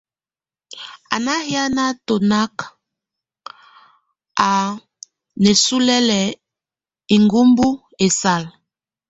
A 1.15 1.17
náhiana 1.25 1.85
tonak, 2.05 2.55
a 4.47 4.49
nésulél 5.43 6.07
iŋgubú 7.15 7.67
esal. 8.05 8.43